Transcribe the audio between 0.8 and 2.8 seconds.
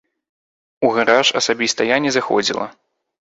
У гараж асабіста я не заходзіла.